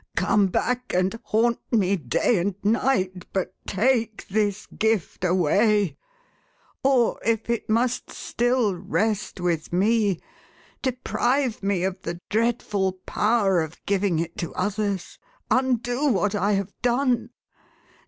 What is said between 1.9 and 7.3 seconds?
day and night, but take this gift away! Or,